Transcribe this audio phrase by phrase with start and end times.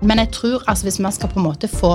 [0.00, 1.94] Men jeg tror altså hvis vi skal på en måte få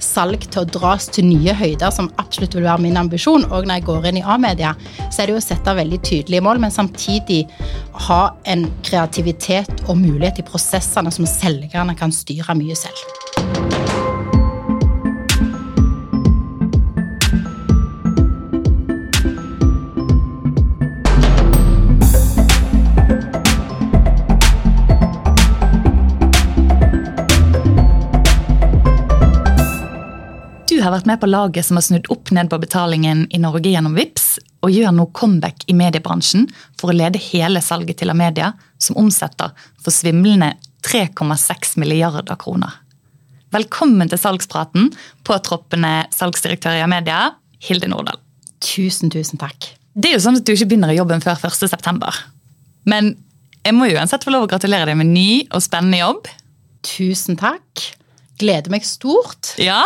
[0.00, 3.80] salg til å dras til nye høyder, som absolutt vil være min ambisjon, og når
[3.80, 4.74] jeg går inn i A-media,
[5.10, 7.42] så er det jo å sette veldig tydelige mål, men samtidig
[8.08, 13.29] ha en kreativitet og mulighet i prosessene som selgerne kan styre mye selv.
[30.90, 33.94] Har vært med på laget som har snudd opp ned på betalingen i Norge gjennom
[33.94, 34.26] VIPS,
[34.60, 36.48] og gjør nå comeback i mediebransjen
[36.80, 40.52] for å lede hele salget til Amedia, som omsetter for svimlende
[40.86, 42.74] 3,6 milliarder kroner.
[43.54, 44.90] Velkommen til salgspraten,
[45.26, 47.32] påtroppende salgsdirektør i Amedia,
[47.62, 48.20] Hilde Nordahl.
[48.62, 49.72] Tusen, tusen takk.
[49.94, 52.12] Det er jo sånn at du ikke begynner i jobben før 1.9.
[52.90, 53.14] Men
[53.64, 56.30] jeg må jo uansett få lov å gratulere deg med ny og spennende jobb.
[56.86, 57.90] Tusen takk
[58.40, 59.54] gleder meg stort.
[59.60, 59.82] Ja?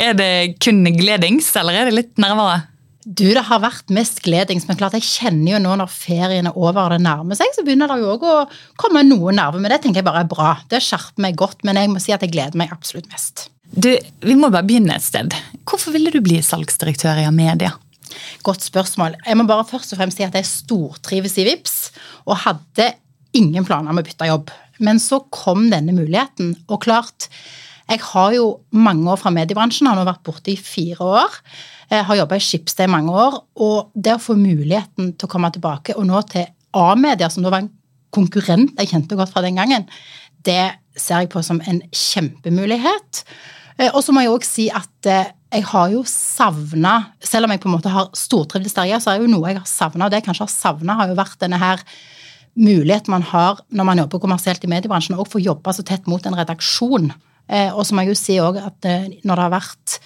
[0.00, 0.30] Er det
[0.64, 2.62] kun gledings, eller er det litt nervere?
[3.04, 6.56] Du, Det har vært mest gledings, men klart jeg kjenner jo nå når ferien er
[6.56, 8.36] over og det nærmer seg, så begynner det jo òg å
[8.80, 9.60] komme noe nerver.
[9.60, 10.54] Men det tenker jeg bare er bra.
[10.72, 13.50] Det skjerper meg godt, men jeg må si at jeg gleder meg absolutt mest.
[13.74, 13.90] Du,
[14.24, 15.36] Vi må bare begynne et sted.
[15.68, 17.74] Hvorfor ville du bli salgsdirektør i Amedia?
[18.46, 19.18] Godt spørsmål.
[19.26, 21.78] Jeg må bare først og fremst si at jeg stortrives i VIPS,
[22.24, 22.92] og hadde
[23.36, 24.52] ingen planer om å bytte jobb.
[24.84, 27.28] Men så kom denne muligheten, og klart
[27.90, 31.38] jeg har jo mange år fra mediebransjen, har nå vært borte i fire år.
[31.90, 33.40] Jeg har jobba i Schibsted i mange år.
[33.60, 37.52] Og det å få muligheten til å komme tilbake, og nå til A-media, som da
[37.52, 37.72] var en
[38.14, 39.84] konkurrent jeg kjente godt fra den gangen,
[40.46, 43.24] det ser jeg på som en kjempemulighet.
[43.76, 47.52] Eh, og så må jeg òg si at eh, jeg har jo savna Selv om
[47.54, 50.06] jeg på en måte har stortrivdes der, så er det jo noe jeg har savna.
[50.06, 51.82] Og det jeg kanskje har savna, har jo vært denne her
[52.54, 56.26] muligheten man har når man jobber kommersielt i mediebransjen, å får jobbe så tett mot
[56.26, 57.10] en redaksjon.
[57.48, 59.98] Eh, og så må jeg jo si òg at eh, når det har vært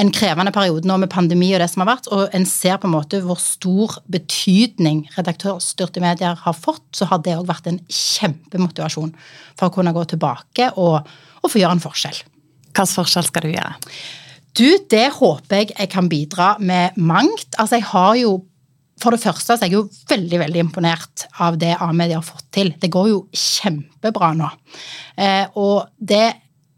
[0.00, 2.88] en krevende periode nå med pandemi og det som har vært, og en ser på
[2.88, 7.80] en måte hvor stor betydning redaktørstyrte medier har fått, så har det òg vært en
[7.90, 9.12] kjempemotivasjon
[9.58, 11.10] for å kunne gå tilbake og,
[11.42, 12.22] og få gjøre en forskjell.
[12.70, 13.74] Hvilken forskjell skal du gjøre?
[14.56, 17.54] Du, Det håper jeg jeg kan bidra med mangt.
[17.58, 18.38] Altså, jeg har jo
[19.00, 22.50] for det første så er jeg jo veldig veldig imponert av det A-media har fått
[22.52, 22.74] til.
[22.76, 24.50] Det går jo kjempebra nå.
[25.16, 26.26] Eh, og det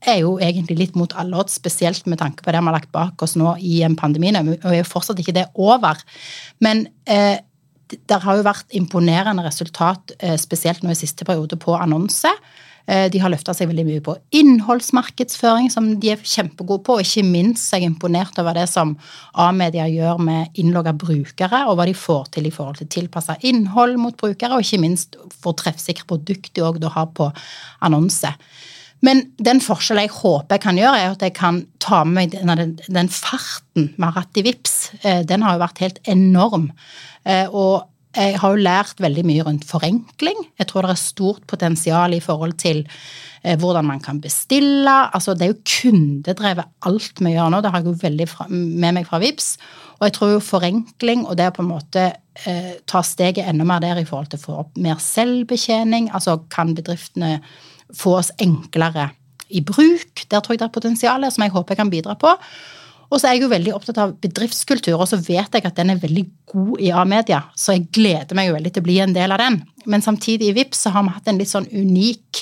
[0.09, 2.93] er jo egentlig litt mot alle odds, spesielt med tanke på det vi har lagt
[2.95, 4.33] bak oss nå i en pandemi.
[4.35, 6.01] Og er jo fortsatt ikke det over.
[6.65, 7.39] Men eh,
[7.93, 12.31] det har jo vært imponerende resultat, eh, spesielt nå i siste periode, på annonse.
[12.87, 16.99] Eh, de har løfta seg veldig mye på innholdsmarkedsføring, som de er kjempegode på.
[16.99, 18.97] Og ikke minst er jeg imponert over det som
[19.39, 23.99] A-media gjør med innlogga brukere, og hva de får til i forhold til tilpassa innhold
[24.03, 27.31] mot brukere, og ikke minst hvor treffsikre produkter de òg har på
[27.87, 28.35] annonse.
[29.03, 32.59] Men den forskjellen jeg håper jeg kan gjøre, er at jeg kan ta med meg
[32.59, 34.77] den, den farten vi har hatt i VIPS.
[35.03, 36.71] Eh, den har jo vært helt enorm.
[37.27, 40.41] Eh, og jeg har jo lært veldig mye rundt forenkling.
[40.61, 44.97] Jeg tror det er stort potensial i forhold til eh, hvordan man kan bestille.
[45.17, 47.63] Altså, det er jo kundedrevet alt vi gjør nå.
[47.65, 49.55] Det har jeg jo veldig med meg fra VIPS.
[49.99, 52.07] Og jeg tror jo forenkling og det å på en måte
[52.45, 56.41] eh, ta steget enda mer der i forhold til å få opp mer selvbetjening, altså
[56.53, 57.39] kan bedriftene
[57.97, 59.11] få oss enklere
[59.53, 60.25] i bruk.
[60.29, 62.37] Der tror jeg det er potensial som jeg håper jeg kan bidra på.
[63.13, 65.93] Og så er jeg jo veldig opptatt av bedriftskultur, og så vet jeg at den
[65.93, 69.13] er veldig god i A-media, så jeg gleder meg jo veldig til å bli en
[69.13, 69.59] del av den.
[69.85, 72.41] Men samtidig i VIPS så har vi hatt en litt sånn unik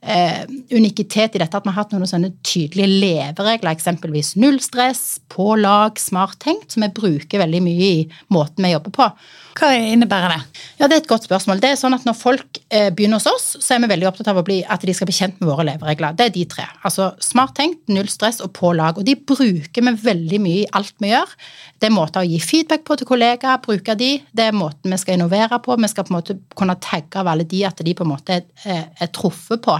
[0.00, 5.18] eh, unikitet i dette at vi har hatt noen sånne tydelige leveregler, eksempelvis null stress,
[5.28, 9.10] på lag, smart tenkt, som vi bruker veldig mye i måten vi jobber på.
[9.58, 10.60] Hva innebærer det?
[10.78, 11.58] Ja, Det er et godt spørsmål.
[11.60, 14.30] Det er sånn at Når folk eh, begynner hos oss, så er vi veldig opptatt
[14.30, 16.14] av bli, at de skal bli kjent med våre leveregler.
[16.14, 16.66] Det er de tre.
[16.86, 18.98] Altså Smart tenkt, null stress og på lag.
[18.98, 21.34] Og De bruker vi veldig mye i alt vi gjør.
[21.80, 24.12] Det er måter å gi feedback på til kollegaer, bruke de.
[24.30, 25.74] Det er måten vi skal innovere på.
[25.74, 28.38] Vi skal på en måte kunne tagge av alle de at de på en måte
[28.38, 29.74] er, er truffet på.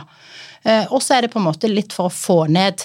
[0.64, 2.82] Eh, og så er det på en måte litt for å få ned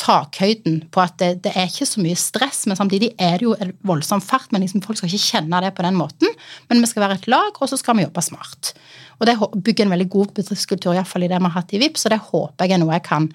[0.00, 3.56] takhøyden på at det, det, er ikke så mye stress, men samtidig er det jo
[3.60, 4.50] en voldsom fart.
[4.52, 6.32] Men liksom folk skal ikke kjenne det på den måten.
[6.70, 8.72] Men vi skal være et lag, og så skal vi jobbe smart.
[9.20, 12.06] Og det bygger en veldig god bedriftskultur, iallfall i det vi har hatt i VIPS,
[12.06, 13.30] og det håper jeg er noe jeg kan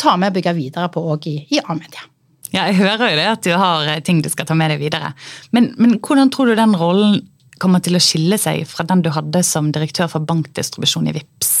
[0.00, 2.04] ta med og bygge videre på òg i, i A-media.
[2.52, 4.82] Ja, jeg hører jo det at du har eh, ting du skal ta med deg
[4.84, 5.10] videre.
[5.56, 7.24] Men, men hvordan tror du den rollen
[7.62, 11.52] kommer til å skille seg fra den du hadde som direktør for bankdistribusjon i VIPS?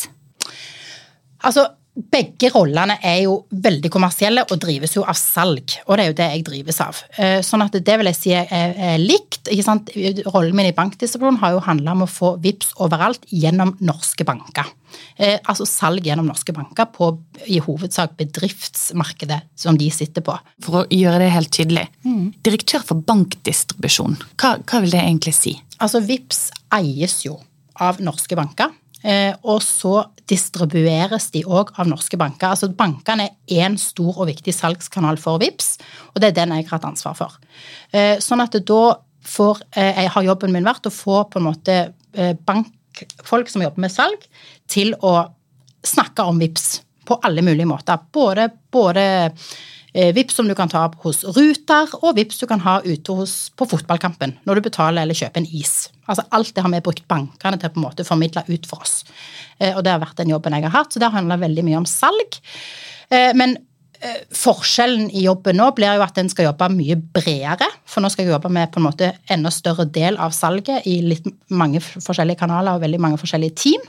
[1.46, 1.66] Altså,
[1.96, 5.78] begge rollene er jo veldig kommersielle og drives jo av salg.
[5.86, 6.98] Og det er jo det jeg drives av.
[7.16, 9.48] Eh, sånn at det vil jeg si er, likt.
[9.48, 9.92] ikke sant?
[10.28, 14.68] Rollen min i bankdisiplin har jo handla om å få VIPS overalt gjennom norske banker.
[15.16, 17.10] Eh, altså salg gjennom norske banker på
[17.48, 20.36] i hovedsak bedriftsmarkedet som de sitter på.
[20.64, 21.88] For å gjøre det helt tydelig.
[22.04, 22.34] Mm.
[22.44, 25.56] Direktør for bankdistribusjon, hva, hva vil det egentlig si?
[25.80, 27.38] Altså VIPS eies jo
[27.80, 28.72] av norske banker.
[29.04, 32.48] Eh, og så distribueres de òg av norske banker.
[32.54, 35.76] Altså Bankene er én stor og viktig salgskanal for VIPS,
[36.14, 37.36] og det er den jeg har hatt ansvar for.
[37.92, 38.82] Eh, sånn at da
[39.26, 41.78] får eh, Jeg har jobben min vært å få på en måte
[42.16, 44.22] bankfolk som jobber med salg,
[44.70, 45.26] til å
[45.84, 48.00] snakke om VIPS på alle mulige måter.
[48.12, 49.04] Både, både
[49.96, 53.64] Vips som du kan ta hos Ruter, og Vips du kan ha ute hos, på
[53.70, 55.86] fotballkampen når du betaler eller kjøper en is.
[56.04, 58.84] Altså Alt det har vi brukt bankene til å på en måte formidle ut for
[58.84, 58.98] oss.
[59.58, 61.80] Eh, og det har vært den jobben jeg har hatt, så det handler veldig mye
[61.80, 62.38] om salg.
[63.08, 63.56] Eh, men
[64.36, 67.68] forskjellen i jobben nå blir jo at en skal jobbe mye bredere.
[67.88, 70.98] For nå skal jeg jobbe med på en måte enda større del av salget i
[71.04, 73.86] litt mange forskjellige kanaler og veldig mange forskjellige team.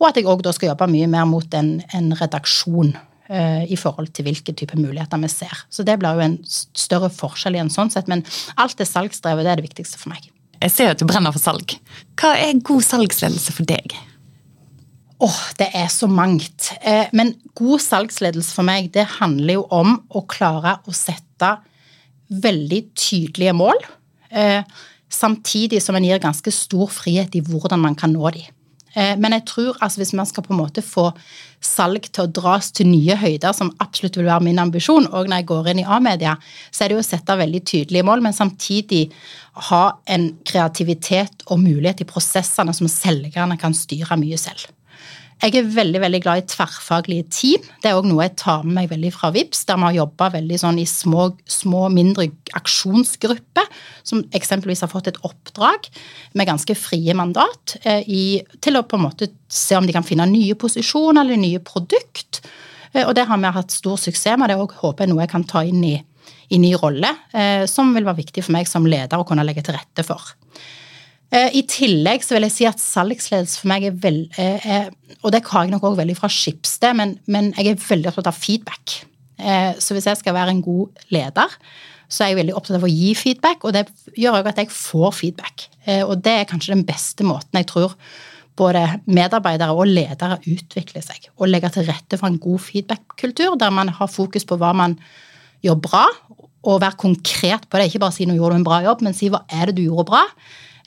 [0.00, 3.76] Og at jeg òg da skal jobbe mye mer mot en, en redaksjon Eh, i
[3.78, 5.62] forhold til hvilke type muligheter vi ser.
[5.70, 8.24] Så det blir jo en større forskjell i en sånn sett, men
[8.60, 10.26] alt det salgsdrevet det er det viktigste for meg.
[10.62, 11.74] Jeg ser at du brenner for salg.
[12.18, 13.94] Hva er god salgsledelse for deg?
[15.22, 16.72] Åh, oh, det er så mangt.
[16.82, 21.52] Eh, men god salgsledelse for meg, det handler jo om å klare å sette
[22.42, 23.78] veldig tydelige mål,
[24.30, 24.62] eh,
[25.12, 28.48] samtidig som en gir ganske stor frihet i hvordan man kan nå dem.
[28.94, 31.08] Eh, men jeg tror altså hvis man skal på en måte få
[31.62, 35.42] salg til å dras til nye høyder, som absolutt vil være min ambisjon, og når
[35.42, 36.34] jeg går inn i A-media,
[36.70, 39.06] så er det jo å sette veldig tydelige mål, men samtidig
[39.70, 44.68] ha en kreativitet og mulighet i prosessene som selgerne kan styre mye selv.
[45.42, 47.62] Jeg er veldig veldig glad i tverrfaglige team.
[47.82, 50.28] Det er òg noe jeg tar med meg veldig fra VIPS, der vi har jobba
[50.36, 53.66] veldig sånn i små, små, mindre aksjonsgrupper,
[54.06, 55.88] som eksempelvis har fått et oppdrag
[56.38, 58.22] med ganske frie mandat eh, i,
[58.62, 62.44] til å på en måte se om de kan finne nye posisjoner eller nye produkt.
[62.92, 64.52] Eh, og det har vi hatt stor suksess med.
[64.52, 65.96] Det òg håper jeg noe jeg kan ta inn i,
[66.54, 69.66] i ny rolle, eh, som vil være viktig for meg som leder å kunne legge
[69.66, 70.22] til rette for.
[71.32, 74.90] Eh, I tillegg så vil jeg si at salgsledelse for meg er veldig eh,
[75.22, 78.28] Og det har jeg nok òg veldig fra Skipsted, men, men, jeg er veldig opptatt
[78.28, 78.98] av feedback.
[79.40, 81.56] Eh, så hvis jeg skal være en god leder,
[82.12, 83.86] så er jeg veldig opptatt av å gi feedback, og det
[84.20, 85.64] gjør òg at jeg får feedback.
[86.04, 87.94] Og det er kanskje den beste måten jeg tror
[88.60, 91.30] både medarbeidere og ledere utvikler seg.
[91.38, 94.98] Og legger til rette for en god feedback-kultur, der man har fokus på hva man
[95.64, 96.02] gjør bra,
[96.68, 97.88] og være konkret på det.
[97.88, 99.88] Ikke bare si 'nå gjorde du en bra jobb', men si 'hva er det du
[99.88, 100.28] gjorde bra'?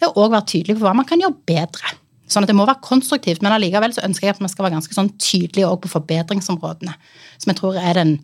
[0.04, 1.94] Og òg være tydelig på hva man kan gjøre bedre.
[2.28, 4.78] Sånn at Det må være konstruktivt, men allikevel så ønsker jeg at man skal være
[4.80, 6.96] ganske sånn tydelige på forbedringsområdene.
[7.38, 8.16] Som jeg tror er den,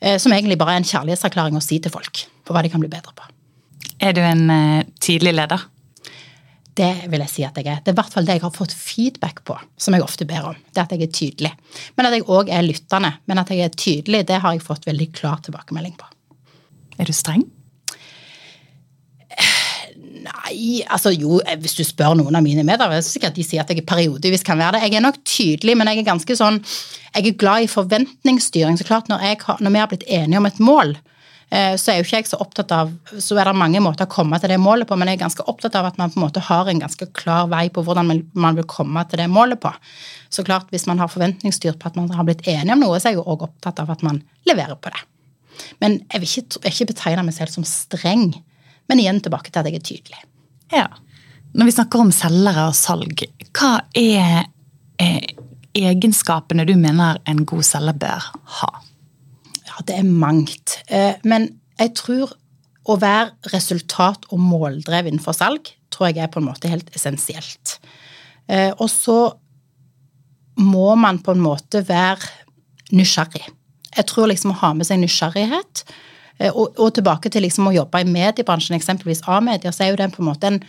[0.00, 2.80] eh, som egentlig bare er en kjærlighetserklæring å si til folk på hva de kan
[2.80, 3.28] bli bedre på.
[4.00, 5.66] Er du en uh, tydelig leder?
[6.78, 7.80] Det vil jeg si at jeg er.
[7.82, 10.52] Det er i hvert fall det jeg har fått feedback på, som jeg ofte ber
[10.52, 10.58] om.
[10.70, 11.52] Det at jeg er tydelig.
[11.98, 13.10] Men at jeg òg er lyttende.
[13.26, 16.06] Men at jeg er tydelig, det har jeg fått veldig klar tilbakemelding på.
[17.02, 17.42] Er du streng?
[20.28, 23.62] Nei, altså jo, eh, hvis du spør noen av mine medarbeidere, så sikkert de sier
[23.62, 24.88] at jeg periodevis kan være det.
[24.88, 26.62] Jeg er nok tydelig, men jeg er ganske sånn
[27.14, 28.76] Jeg er glad i forventningsstyring.
[28.78, 30.96] Så klart, når, jeg, når vi har blitt enige om et mål,
[31.50, 34.12] eh, så er jo ikke jeg så opptatt av Så er det mange måter å
[34.12, 36.26] komme til det målet på, men jeg er ganske opptatt av at man på en
[36.26, 39.72] måte har en ganske klar vei på hvordan man vil komme til det målet på.
[40.28, 43.08] Så klart, hvis man har forventningsstyrt på at man har blitt enige om noe, så
[43.08, 45.06] er jeg jo òg opptatt av at man leverer på det.
[45.80, 48.30] Men jeg vil ikke, jeg ikke betegne meg selv som streng.
[48.88, 50.24] Men igjen tilbake til at jeg er tydelig.
[50.72, 50.86] Ja.
[51.56, 53.24] Når vi snakker om selgere og salg,
[53.56, 54.48] hva er
[55.00, 55.32] eh,
[55.78, 58.28] egenskapene du mener en god selger bør
[58.58, 58.70] ha?
[59.68, 60.78] Ja, det er mangt.
[60.88, 62.34] Eh, men jeg tror
[62.88, 67.78] å være resultat- og måldrevet innenfor salg tror jeg er på en måte helt essensielt.
[68.48, 69.18] Eh, og så
[70.58, 72.28] må man på en måte være
[72.96, 73.44] nysgjerrig.
[73.96, 75.84] Jeg tror liksom å ha med seg nysgjerrighet
[76.46, 80.12] og, og, tilbake til liksom å jobbe i mediebransjen, eksempelvis A-medier, så er jo det
[80.14, 80.60] på en måte en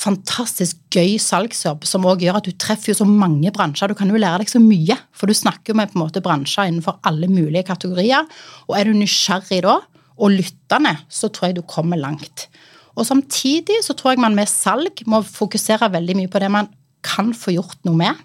[0.00, 3.90] fantastisk gøy salgsjobb som også gjør at du treffer jo så mange bransjer.
[3.90, 6.22] Du kan jo lære deg så mye, for du snakker jo med på en måte
[6.24, 8.28] bransjer innenfor alle mulige kategorier.
[8.68, 9.78] Og er du nysgjerrig da,
[10.20, 12.48] og lyttende, så tror jeg du kommer langt.
[12.96, 16.68] Og samtidig så tror jeg man med salg må fokusere veldig mye på det man
[17.06, 18.24] kan få gjort noe med.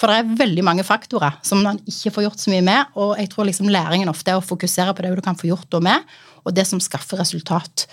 [0.00, 2.96] For det er veldig mange faktorer som man ikke får gjort så mye med.
[2.98, 5.78] Og jeg tror liksom læringen ofte er å fokusere på det du kan få gjort
[5.78, 6.10] og med,
[6.42, 7.86] og det som skaffer resultat.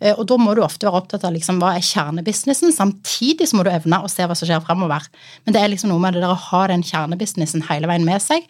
[0.00, 3.58] Eh, og da må du ofte være opptatt av liksom, hva er kjernebusinessen, samtidig så
[3.58, 5.08] må du evne å se hva som skjer fremover.
[5.46, 8.22] Men det er liksom noe med det der å ha den kjernebusinessen hele veien med
[8.24, 8.44] seg.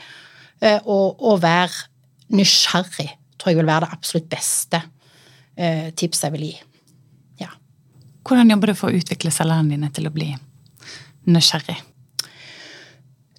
[0.64, 1.86] Eh, og, og være
[2.34, 4.80] nysgjerrig tror jeg vil være det absolutt beste
[5.54, 6.54] eh, tipset jeg vil gi.
[7.44, 7.52] Ja.
[8.26, 10.32] Hvordan jobber du for å utvikle selgerne dine til å bli
[11.30, 11.78] nysgjerrig?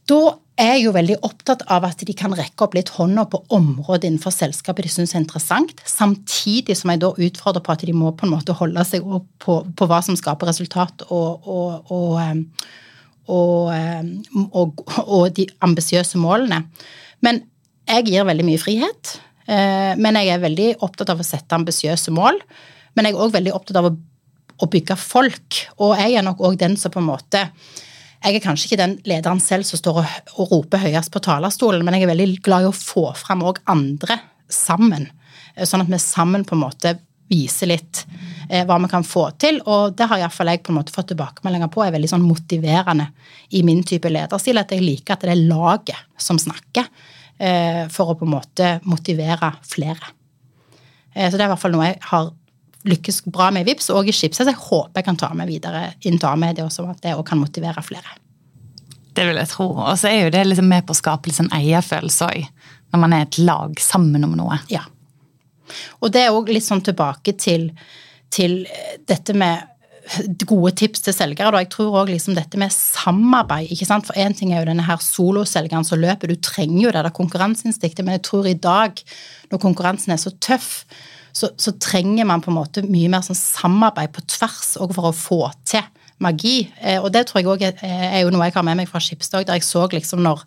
[0.08, 0.20] Da
[0.58, 4.08] er jeg jo veldig opptatt av at de kan rekke opp litt hånda på området
[4.08, 8.14] innenfor selskapet de syns er interessant, samtidig som jeg da utfordrer på at de må
[8.18, 12.18] på en måte holde seg opp på, på hva som skaper resultat, og, og, og,
[13.28, 16.64] og, og de ambisiøse målene.
[17.26, 17.44] Men
[17.88, 19.18] jeg gir veldig mye frihet.
[19.48, 22.40] Eh, men jeg er veldig opptatt av å sette ambisiøse mål.
[22.98, 23.96] Men jeg er òg veldig opptatt av å,
[24.68, 25.60] bygge folk.
[25.86, 27.44] Og jeg er nok òg den som på en måte
[28.24, 31.96] Jeg er kanskje ikke den lederen selv som står og, roper høyest på talerstolen, men
[31.96, 34.20] jeg er veldig glad i å få fram òg andre
[34.52, 35.06] sammen.
[35.56, 36.96] Eh, sånn at vi sammen på en måte
[37.28, 38.06] viser litt
[38.50, 39.60] eh, hva vi kan få til.
[39.70, 43.12] Og det har iallfall jeg på en måte fått tilbakemeldinger på er veldig sånn motiverende
[43.60, 44.60] i min type lederstil.
[44.64, 46.90] At jeg liker at det er laget som snakker.
[47.38, 50.16] Eh, for å på en måte motivere flere.
[51.18, 52.28] Så det er i hvert fall noe jeg har
[52.90, 54.48] lykkes bra med VIPS og i Schibsted.
[54.48, 57.42] Så jeg håper jeg kan ta med videre inn A-media også, at det òg kan
[57.42, 58.18] motivere flere.
[59.18, 59.72] Det vil jeg tro.
[59.74, 62.68] Og så er jo det liksom med på å skape litt sånn eierfølelse òg.
[62.94, 64.60] Når man er et lag sammen om noe.
[64.72, 64.86] Ja.
[66.00, 67.72] Og det er òg litt sånn tilbake til,
[68.32, 68.62] til
[69.10, 69.66] dette med
[70.48, 71.52] gode tips til selgere.
[71.52, 71.62] Da.
[71.64, 73.72] Jeg tror òg liksom dette med samarbeid.
[73.74, 74.08] ikke sant?
[74.08, 77.16] For én ting er jo denne her soloselgeren som løper, du trenger jo det der
[77.18, 79.02] konkurranseinstinktet, men jeg tror i dag,
[79.52, 80.86] når konkurransen er så tøff,
[81.38, 85.10] så, så trenger man på en måte mye mer sånn samarbeid på tvers òg for
[85.10, 85.86] å få til
[86.24, 86.64] magi.
[86.82, 89.02] Eh, og det tror jeg òg er, er, jo noe jeg har med meg fra
[89.04, 90.44] Skipsdag, der jeg så liksom når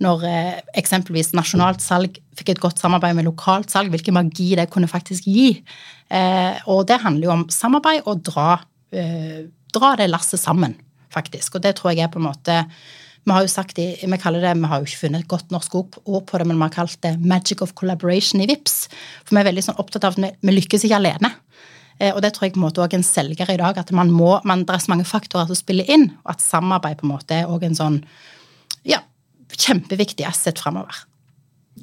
[0.00, 4.70] når eh, eksempelvis nasjonalt salg fikk et godt samarbeid med lokalt salg, hvilken magi det
[4.72, 5.50] kunne faktisk gi.
[6.08, 8.54] Eh, og det handler jo om samarbeid og dra
[8.90, 10.74] Eh, dra det lasset sammen,
[11.14, 11.54] faktisk.
[11.54, 12.56] Og det tror jeg er på en måte
[13.24, 15.52] vi har jo sagt det, vi kaller det, vi har jo ikke funnet et godt
[15.52, 18.88] norsk ord på det, men vi har kalt det 'magic of collaboration' i VIPS.
[19.24, 21.30] For vi er veldig sånn opptatt av at vi, lykkes ikke alene.
[22.00, 24.10] Eh, og det tror jeg på en måte også en selger i dag, at man
[24.10, 27.12] må, man, det er så mange faktorer som spiller inn, og at samarbeid på en
[27.12, 28.04] måte er også en sånn
[28.88, 29.02] ja,
[29.52, 31.04] kjempeviktig asset framover.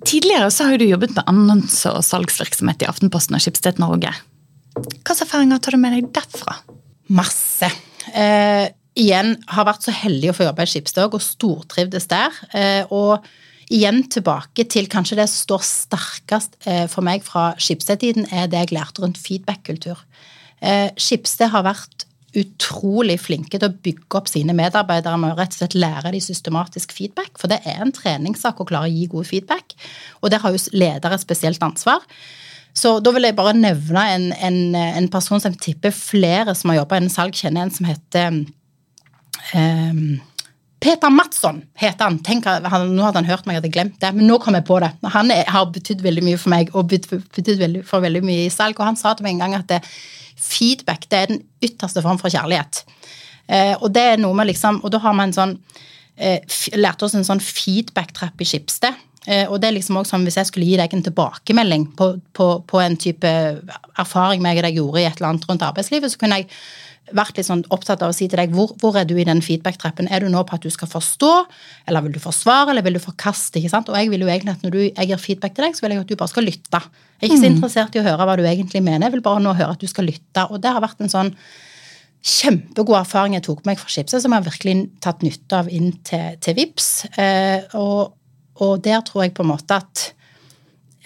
[0.05, 4.11] Tidligere så har du jobbet med annonse- og salgsvirksomhet i Aftenposten og Skipsted Norge.
[4.77, 6.57] Hvilke erfaringer tar du med deg derfra?
[7.09, 7.69] Masse.
[8.13, 12.33] Eh, igjen har vært så heldig å få jobbe i Skipsdag og stortrivdes der.
[12.57, 13.25] Eh, og
[13.73, 18.63] igjen tilbake til kanskje det som står sterkest eh, for meg fra Skipsted-tiden, er det
[18.63, 20.01] jeg lærte rundt feedback-kultur.
[20.61, 25.55] Eh, Skipsted har vært utrolig flinke til å bygge opp sine medarbeidere med å rett
[25.55, 27.37] og slett lære de systematisk feedback.
[27.39, 29.77] For det er en treningssak å klare å gi god feedback.
[30.21, 32.03] Og der har jo ledere spesielt ansvar.
[32.77, 36.83] Så da vil jeg bare nevne en, en, en person som tipper flere som har
[36.83, 38.43] jobba innen salg, kjenner en som heter
[39.53, 40.19] um,
[40.79, 42.19] Peter Madsson heter han.
[42.25, 42.91] Tenk, han.
[42.93, 44.91] Nå hadde han hørt meg, jeg hadde glemt det, men nå kom jeg på det.
[45.15, 48.53] Han er, har betydd veldig mye for meg og betydd veldig, for veldig mye i
[48.53, 48.77] salg.
[48.77, 49.81] Og han sa til meg en gang at det,
[50.37, 52.83] feedback det er den ytterste form for kjærlighet.
[53.47, 55.57] Eh, og det er noe med liksom, og da har man en sånn
[56.15, 56.43] eh,
[56.77, 59.05] lærte oss en sånn feedback-trapp i Skipsted.
[59.27, 62.13] Eh, og det er liksom også sånn, Hvis jeg skulle gi deg en tilbakemelding på,
[62.37, 63.31] på, på en type
[63.99, 66.51] erfaring med og deg gjorde i et eller annet rundt arbeidslivet, så kunne jeg
[67.15, 69.39] vært litt sånn opptatt av å si til deg hvor, hvor er du i den
[69.43, 70.09] feedback-trappen?
[70.11, 71.31] Er du nå på at du skal forstå,
[71.87, 73.61] eller vil du forsvare, eller vil du forkaste?
[73.61, 73.91] ikke sant?
[73.91, 75.95] Og jeg vil jo egentlig at Når du, jeg gir feedback til deg, så vil
[75.95, 76.81] jeg at du bare skal lytte.
[76.81, 77.55] Jeg er ikke så mm.
[77.55, 79.87] interessert i å høre hva du egentlig mener, jeg vil bare nå høre at du
[79.89, 80.45] skal lytte.
[80.51, 81.33] Og det har vært en sånn
[82.27, 85.71] kjempegod erfaring jeg tok med meg fra Skipset, som jeg har virkelig tatt nytte av
[85.71, 86.91] inn til, til VIPS.
[87.15, 88.17] Eh, og,
[88.63, 90.11] og der tror jeg på en måte at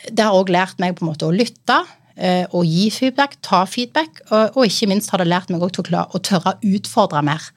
[0.09, 1.77] Det har òg lært meg på en måte å lytte
[2.21, 6.05] eh, og gi feedback, ta feedback, og, ikke minst har det lært meg til å,
[6.05, 7.51] å tørre å utfordre mer.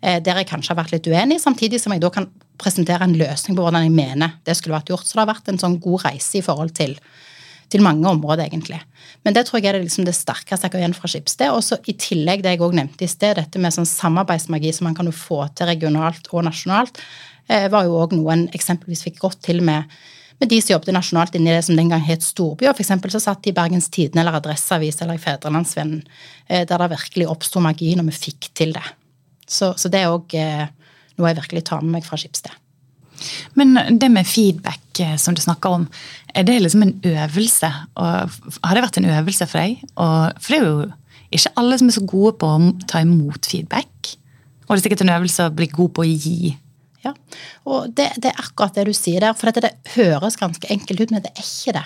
[0.00, 3.16] Eh, der jeg kanskje har vært litt uenig, samtidig som jeg da kan presentere en
[3.20, 5.04] løsning på hvordan jeg mener det skulle vært gjort.
[5.08, 6.94] Så det har vært en sånn god reise i forhold til,
[7.72, 8.80] til mange områder, egentlig.
[9.26, 11.52] Men det tror jeg er det, liksom det sterkeste jeg har igjen fra Skipsted.
[11.52, 14.88] Og så i tillegg det jeg òg nevnte i sted, dette med sånn samarbeidsmagi som
[14.88, 17.02] man kan få til regionalt og nasjonalt.
[17.50, 19.84] Eh, var jo òg noe en eksempelvis fikk godt til med,
[20.40, 22.68] med de som jobbet nasjonalt inni det som den gang het storby.
[22.68, 26.00] Og for eksempel så satt de i Bergens Tidende eller Adresseavis eller i Fedrelandsvennen,
[26.48, 28.86] eh, der det virkelig oppsto magi når vi fikk til det.
[29.46, 30.66] Så, så det er òg eh,
[31.18, 32.56] noe jeg virkelig tar med meg fra Skipsted.
[33.58, 35.82] Men det med feedback som du snakker om,
[36.32, 37.68] er det liksom en øvelse?
[38.00, 39.82] Og har det vært en øvelse for deg?
[40.00, 40.88] Og, for det er jo
[41.36, 44.14] ikke alle som er så gode på å ta imot feedback.
[44.64, 46.54] Og det er sikkert en øvelse å bli god på å gi
[47.04, 47.14] ja,
[47.64, 49.36] og det, det, er akkurat det du sier der.
[49.36, 51.84] For dette, det høres ganske enkelt ut, men det er ikke det.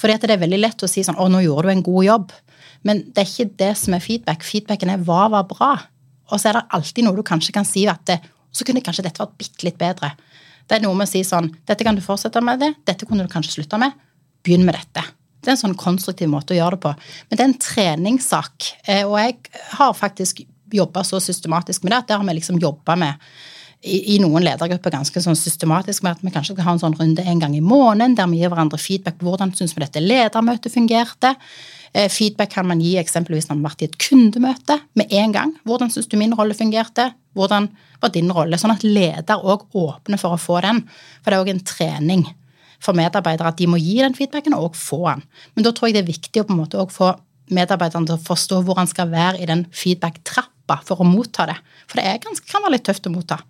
[0.00, 2.32] Fordi det er veldig lett å si sånn 'Å, nå gjorde du en god jobb'.
[2.88, 4.44] Men det er ikke det som er feedback.
[4.44, 5.86] Feedbacken er 'hva var bra'?
[6.32, 8.20] Og så er det alltid noe du kanskje kan si at det,
[8.52, 10.12] så kunne kanskje dette vært bitte litt bedre.
[10.66, 13.22] Det er noe med å si sånn Dette kan du fortsette med det, dette kunne
[13.22, 13.92] du kanskje slutte med.
[14.42, 15.04] Begynn med dette.
[15.40, 16.94] Det er en sånn konstruktiv måte å gjøre det på.
[17.28, 18.72] Men det er en treningssak.
[18.88, 19.36] Eh, og jeg
[19.78, 23.14] har faktisk jobba så systematisk med det at det har vi liksom jobba med
[23.86, 27.22] i, noen ledergrupper ganske sånn systematisk med at vi kanskje skal ha en sånn runde
[27.22, 30.74] en gang i måneden der vi gir hverandre feedback på hvordan syns vi dette ledermøtet
[30.74, 31.34] fungerte.
[31.92, 35.36] Eh, feedback kan man gi eksempelvis når man har vært i et kundemøte med en
[35.36, 35.54] gang.
[35.68, 37.10] Hvordan syns du min rolle fungerte?
[37.36, 37.70] Hvordan
[38.02, 38.58] var din rolle?
[38.60, 40.82] Sånn at leder òg åpner for å få den.
[41.22, 42.26] For det er òg en trening
[42.82, 45.24] for medarbeidere at de må gi den feedbacken og få den.
[45.54, 47.14] Men da tror jeg det er viktig å på en måte få
[47.54, 50.55] medarbeiderne til å forstå hvor han skal være i den feedback-trappa
[50.86, 51.56] for å motta det.
[51.86, 53.40] For det ganske, kan være litt tøft å motta.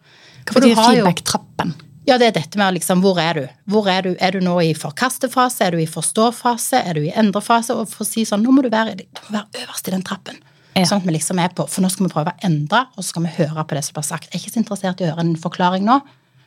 [0.46, 1.74] Hva betyr feedback-trappen?
[2.06, 3.46] Ja, det er dette med liksom, hvor er du?
[3.72, 4.12] Hvor er du?
[4.22, 5.64] Er du nå i forkastefase?
[5.66, 6.78] Er du i forståfase?
[6.86, 7.74] Er du i endrefase?
[7.74, 10.04] Og for å si sånn, nå må du være, du må være øverst i den
[10.06, 10.38] trappen.
[10.76, 10.84] Ja.
[10.86, 13.08] Sånn at vi liksom er på, For nå skal vi prøve å endre, og så
[13.08, 14.28] skal vi høre på det som blir sagt.
[14.30, 15.98] Jeg er ikke så interessert i å høre en forklaring nå.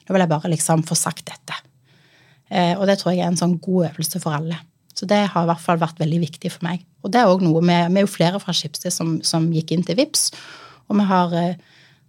[0.05, 1.57] Nå vil jeg bare liksom få sagt dette.
[2.49, 4.61] Eh, og det tror jeg er en sånn god øvelse for alle.
[5.00, 6.82] Så det har i hvert fall vært veldig viktig for meg.
[7.06, 9.72] Og det er òg noe med Vi er jo flere fra Schibsted som, som, gikk
[9.72, 10.32] inn til VIPS,
[10.89, 11.62] og vi har eh,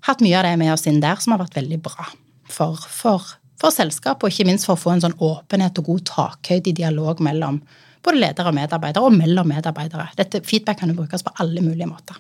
[0.09, 2.09] hatt mye av det med oss inn der som har vært veldig bra
[2.51, 3.29] for, for,
[3.61, 6.77] for selskapet, og ikke minst for å få en sånn åpenhet og god takhøyde i
[6.81, 7.61] dialog mellom
[8.03, 10.09] både ledere og medarbeidere, og mellom medarbeidere.
[10.19, 12.19] Dette Feedback kan jo brukes på alle mulige måter.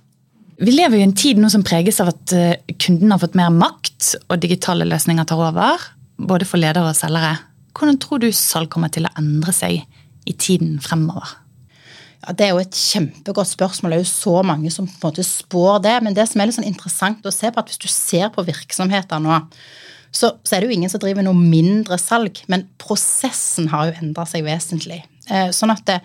[0.61, 3.51] Vi lever i en tid nå som preges av at eh, kunden har fått mer
[3.55, 5.87] makt, og digitale løsninger tar over.
[6.21, 7.39] Både for ledere og selgere.
[7.73, 9.81] Hvordan tror du salg kommer til å endre seg
[10.29, 11.37] i tiden fremover?
[12.21, 13.93] Ja, Det er jo et kjempegodt spørsmål.
[13.93, 16.03] Det er jo så mange som på en måte spår det.
[16.05, 18.45] Men det som er litt sånn interessant å se på, at hvis du ser på
[18.45, 19.39] virksomheter nå,
[20.13, 22.43] så, så er det jo ingen som driver noe mindre salg.
[22.51, 25.01] Men prosessen har jo endra seg vesentlig.
[25.31, 26.01] Eh, sånn at det,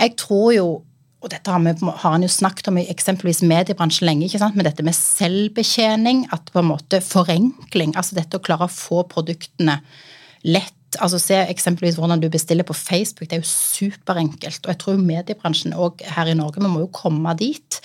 [0.00, 0.68] jeg tror jo
[1.24, 4.54] og dette har, vi, har han jo snakket om i eksempelvis mediebransjen lenge, ikke sant?
[4.54, 9.00] men dette med selvbetjening, at på en måte forenkling, altså dette å klare å få
[9.10, 9.80] produktene
[10.46, 13.28] lett altså Se eksempelvis hvordan du bestiller på Facebook.
[13.30, 14.62] Det er jo superenkelt.
[14.64, 17.80] Og jeg tror mediebransjen òg her i Norge, vi må jo komme dit.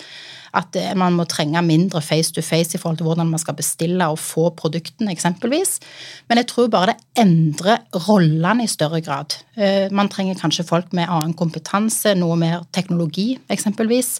[0.57, 3.55] At eh, man må trenge mindre face to face i forhold til hvordan man skal
[3.55, 5.77] bestille og få produktene, eksempelvis.
[6.29, 9.37] Men jeg tror bare det endrer rollene i større grad.
[9.55, 14.17] Eh, man trenger kanskje folk med annen kompetanse, noe mer teknologi, eksempelvis.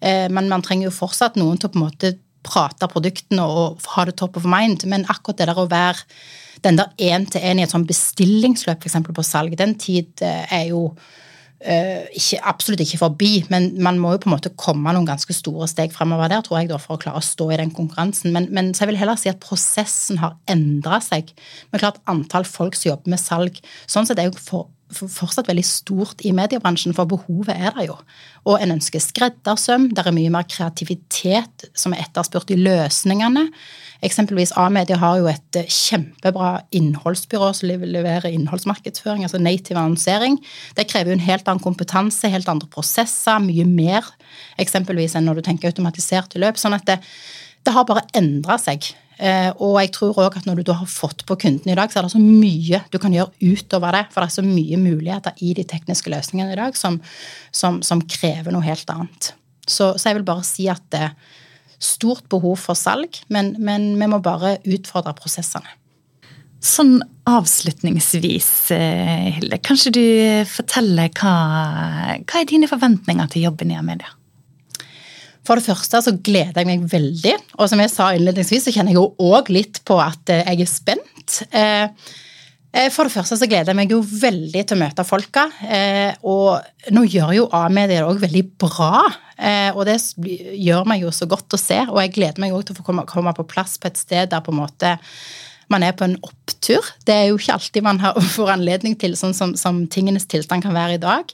[0.00, 3.86] Eh, men man trenger jo fortsatt noen til å på en måte prate produktene og
[3.96, 4.86] ha det top of mind.
[4.88, 6.04] Men akkurat det der å være
[6.66, 8.98] den der én-til-én i et sånn bestillingsløp f.eks.
[9.06, 10.88] på salg, den tid eh, er jo
[11.64, 15.36] uh, ikke, absolutt ikke forbi, men man må jo på en måte komme noen ganske
[15.36, 18.32] store steg fremover der, tror jeg, da, for å klare å stå i den konkurransen.
[18.34, 21.32] Men, men så jeg vil heller si at prosessen har endra seg.
[21.70, 25.48] Men klart antall folk som jobber med salg, sånn sett er jo for, for, fortsatt
[25.50, 27.96] veldig stort i mediebransjen, for behovet er der jo.
[28.46, 33.48] Og en ønsker skreddersøm, der er mye mer kreativitet som er etterspurt i løsningene.
[34.06, 40.38] Eksempelvis A-media har jo et eh, kjempebra innholdsbyrå som leverer innholdsmarkedsføring, altså native annonsering.
[40.78, 44.06] Det krever jo en helt annen kompetanse, helt andre prosesser, mye mer
[44.62, 46.60] eksempelvis enn når du tenker automatiserte løp.
[46.60, 47.00] Sånn at det,
[47.66, 48.92] det har bare endra seg.
[49.16, 52.00] Eh, og jeg tror òg at når du har fått på kunden i dag, så
[52.00, 54.04] er det så mye du kan gjøre utover det.
[54.12, 57.00] For det er så mye muligheter i de tekniske løsningene i dag som,
[57.54, 59.32] som, som krever noe helt annet.
[59.66, 61.42] Så, så, jeg vil bare si at det, er
[61.82, 65.74] stort behov for salg, men, men vi må bare utfordre prosessene.
[66.64, 66.94] Sånn
[67.28, 70.06] avslutningsvis, eh, Hilde, kanskje du
[70.48, 71.34] forteller hva,
[72.22, 74.14] hva er dine forventninger til jobben i Amedia?
[75.46, 77.34] For det første så gleder jeg meg veldig.
[77.60, 80.66] Og som jeg sa innledningsvis, så kjenner jeg jo òg litt på at eh, jeg
[80.66, 81.42] er spent.
[81.50, 82.14] Eh,
[82.76, 85.46] Eh, for det første så gleder jeg meg jo veldig til å møte folka.
[86.28, 89.06] Og nå gjør jo A-medier det òg veldig bra.
[89.76, 91.78] Og det gjør meg jo så godt å se.
[91.88, 94.44] Og jeg gleder meg òg til å få komme på plass på et sted der
[94.44, 94.96] på en måte
[95.72, 96.84] man er på en opptur.
[97.06, 98.02] Det er jo ikke alltid man
[98.36, 101.32] får anledning til sånn som, som tingenes tilstand kan være i dag.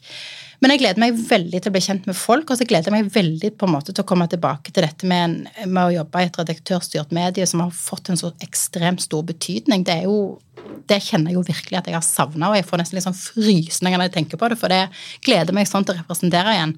[0.62, 2.94] Men jeg gleder meg veldig til å bli kjent med folk, og så gleder jeg
[2.94, 5.94] meg veldig på en måte til å komme tilbake til dette med, en, med å
[5.96, 9.82] jobbe i et redaktørstyrt medie som har fått en så ekstremt stor betydning.
[9.88, 10.38] Det er jo
[10.86, 13.18] det kjenner jeg jo virkelig at jeg har savna, og jeg får nesten litt sånn
[13.18, 14.84] frysninger når jeg tenker på det, for det
[15.26, 16.74] gleder meg sånn til å representere igjen.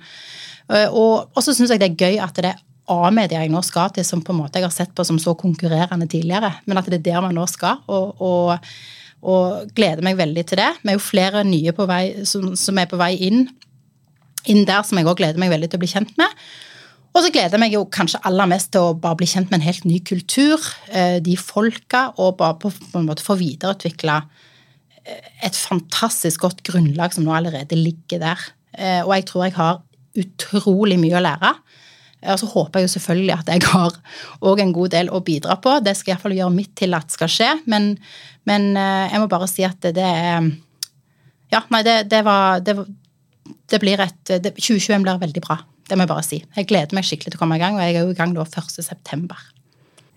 [0.73, 2.62] Eh, og så syns jeg det er gøy at det er
[2.94, 5.33] A-media jeg nå skal til, som på en måte jeg har sett på som så
[5.40, 7.85] konkurrerende tidligere, men at det er der man nå skal.
[7.88, 8.70] og, og,
[9.25, 10.70] og gleder meg veldig til det.
[10.83, 13.47] Vi er jo flere nye på vei, som, som er på vei inn
[14.51, 16.45] inn der som jeg òg gleder meg veldig til å bli kjent med.
[17.15, 19.61] Og så gleder jeg meg jo kanskje aller mest til å bare bli kjent med
[19.61, 24.17] en helt ny kultur, eh, de folka, og bare på, en måte få videreutvikla
[25.05, 28.43] eh, et fantastisk godt grunnlag som nå allerede ligger der.
[28.75, 29.79] Eh, og jeg tror jeg har
[30.25, 31.53] utrolig mye å lære.
[32.35, 33.97] Og så håper jeg jo selvfølgelig at jeg har
[34.51, 35.77] òg en god del å bidra på.
[35.85, 37.51] Det skal jeg iallfall gjøre mitt til at skal skje.
[37.71, 37.93] Men,
[38.49, 40.49] men jeg må bare si at det er
[41.53, 42.79] Ja, nei, det, det var det,
[43.45, 45.59] det, blir et det, 2021 blir veldig bra.
[45.85, 46.41] Det må jeg bare si.
[46.57, 48.33] Jeg gleder meg skikkelig til å komme i gang, og jeg er jo i gang
[48.37, 49.41] da 1.9.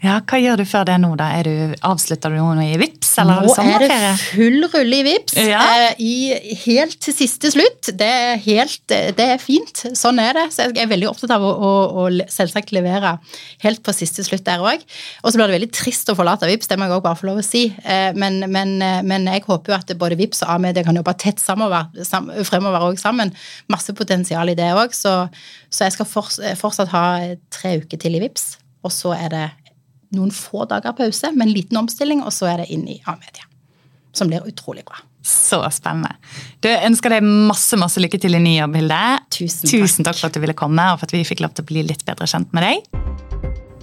[0.03, 1.25] Ja, Hva gjør du før det nå, da?
[1.39, 5.05] Er du, avslutter du noe i VIPS, eller nå har er det full rulle i
[5.07, 5.61] VIPS, Ja.
[5.89, 6.11] eh, i,
[6.67, 7.89] helt til siste slutt.
[7.97, 9.81] Det er, helt, det er fint.
[9.97, 10.43] Sånn er det.
[10.53, 11.71] Så jeg er veldig opptatt av å, å,
[12.03, 13.15] å selvsagt levere
[13.65, 14.85] helt på siste slutt der òg.
[15.25, 17.31] Og så blir det veldig trist å forlate VIPS, det må jeg òg bare få
[17.31, 17.65] lov å si.
[17.81, 21.17] Eh, Men, men, eh, men jeg håper jo at både VIPS og A-media kan jobbe
[21.17, 23.33] tett samover, sam, fremover òg sammen.
[23.73, 24.93] Masse potensial i det òg.
[24.93, 25.17] Så,
[25.73, 27.07] så jeg skal forts- fortsatt ha
[27.49, 28.51] tre uker til i VIPS,
[28.85, 29.47] og så er det
[30.15, 33.47] noen få dager pause med en liten omstilling, og så er det inn i A-media.
[34.15, 34.99] Som blir utrolig bra.
[35.27, 36.15] Så spennende.
[36.63, 39.01] Du ønsker deg masse masse lykke til i ny jobb, Hilde.
[39.35, 39.73] Tusen takk.
[39.73, 41.71] Tusen takk for at du ville komme, og for at vi fikk lov til å
[41.73, 42.87] bli litt bedre kjent med deg.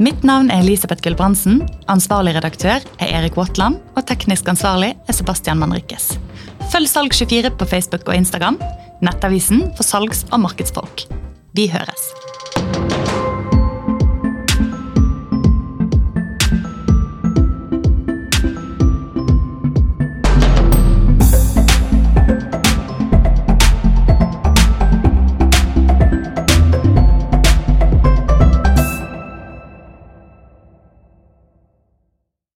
[0.02, 1.60] Mitt navn er Elisabeth Gulbrandsen.
[1.92, 3.78] Ansvarlig redaktør er Erik Våtland.
[3.94, 6.16] Og teknisk ansvarlig er Sebastian Manriquez.
[6.72, 8.58] Følg Salg24 på Facebook og Instagram.
[9.04, 11.06] Nettavisen for salgs- og markedsfolk.
[11.54, 12.10] Vi høres.